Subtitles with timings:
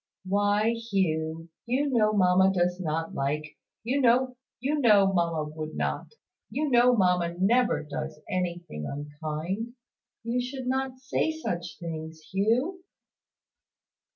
[0.25, 1.49] "Why Hugh!
[1.67, 4.35] You know mamma does not like you know
[4.65, 6.07] mamma would not
[6.49, 9.75] you know mamma never does anything unkind.
[10.23, 12.81] You should not say such things, Hugh."